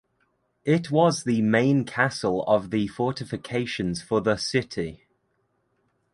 [0.65, 5.05] It was the main castle of the fortifications for the city.